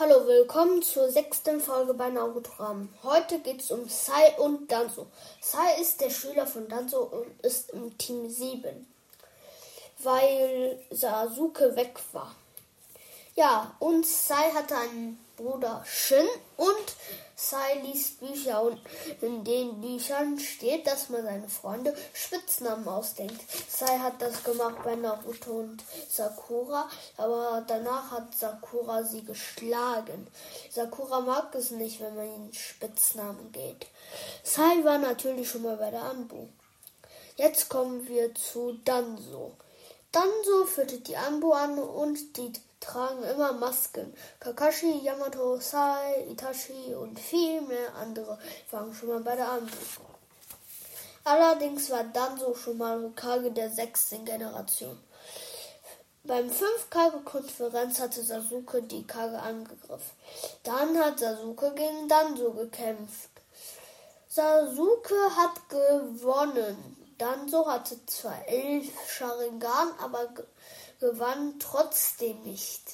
[0.00, 2.88] Hallo, willkommen zur sechsten Folge bei Naruto-Rahmen.
[3.02, 5.08] Heute geht es um Sai und Danzo.
[5.40, 8.86] Sai ist der Schüler von Danzo und ist im Team 7,
[9.98, 12.32] weil Sasuke weg war.
[13.34, 16.94] Ja, und Sai hatte einen Bruder Shin und
[17.34, 18.80] Sai liest Bücher und
[19.20, 23.40] in den Büchern steht, dass man seine Freunde Spitznamen ausdenkt.
[23.78, 30.26] Sai hat das gemacht bei Naruto und Sakura, aber danach hat Sakura sie geschlagen.
[30.68, 33.86] Sakura mag es nicht, wenn man ihnen Spitznamen geht.
[34.42, 36.48] Sai war natürlich schon mal bei der Anbu.
[37.36, 39.52] Jetzt kommen wir zu Danzo.
[40.10, 44.12] Danzo führte die Anbu an und die tragen immer Masken.
[44.40, 48.40] Kakashi, Yamato, Sai, Itachi und viel mehr andere
[48.72, 49.76] waren schon mal bei der Anbu.
[51.28, 54.98] Allerdings war Danzo schon mal Hokage der sechsten Generation.
[56.24, 60.16] Beim 5-Kage-Konferenz hatte Sasuke die Kage angegriffen.
[60.62, 63.28] Dann hat Sasuke gegen Danzo gekämpft.
[64.26, 66.96] Sasuke hat gewonnen.
[67.18, 70.28] Danzo hatte zwar elf Sharingan, aber
[70.98, 72.84] gewann trotzdem nicht.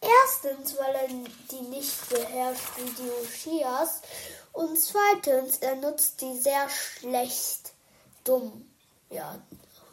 [0.00, 4.00] Erstens, weil er die nicht beherrscht wie die Ushias
[4.52, 7.72] und zweitens, er nutzt die sehr schlecht.
[8.24, 8.70] Dumm.
[9.10, 9.38] Ja,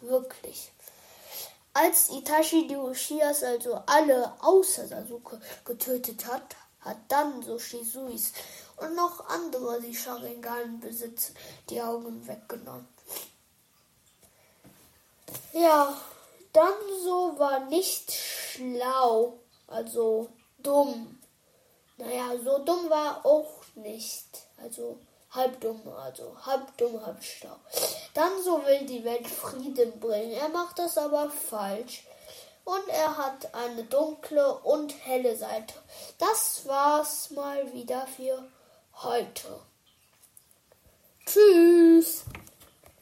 [0.02, 0.72] wirklich.
[1.74, 8.32] Als Itachi die Ushias, also alle außer Sasuke, getötet hat, hat dann so Shizuis
[8.78, 11.36] und noch andere, die Sharingan besitzen,
[11.70, 12.88] die Augen weggenommen.
[15.54, 16.00] Ja,
[16.54, 20.30] Danzo war nicht schlau, also
[20.60, 21.20] dumm.
[21.98, 24.48] Naja, so dumm war auch nicht.
[24.62, 24.98] Also
[25.32, 27.56] halb dumm, also halb dumm, halb schlau.
[28.14, 30.32] Dann so will die Welt Frieden bringen.
[30.32, 32.06] Er macht das aber falsch.
[32.64, 35.74] Und er hat eine dunkle und helle Seite.
[36.18, 38.44] Das war's mal wieder für
[38.94, 39.60] heute.
[41.26, 42.26] Tschüss.